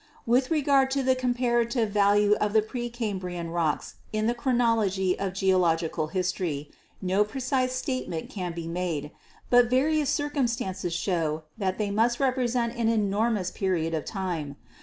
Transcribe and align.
With 0.25 0.49
regard 0.49 0.89
to 0.97 1.03
the 1.03 1.13
comparative 1.13 1.91
value 1.91 2.33
of 2.41 2.53
the 2.53 2.63
pre 2.63 2.89
Cam 2.89 3.19
brian 3.19 3.51
rocks 3.51 3.97
in 4.11 4.25
the 4.25 4.33
chronology 4.33 5.13
of 5.19 5.33
geological 5.35 6.07
history 6.07 6.71
no 7.03 7.23
pre 7.23 7.39
cise 7.39 7.69
statement 7.71 8.27
can 8.31 8.53
be 8.53 8.67
made, 8.67 9.11
but 9.51 9.69
various 9.69 10.09
circumstances 10.09 10.91
show 10.95 11.43
that 11.59 11.77
they 11.77 11.91
must 11.91 12.19
represent 12.19 12.75
an 12.77 12.89
enormous 12.89 13.51
period 13.51 13.93
of 13.93 14.05
time. 14.05 14.55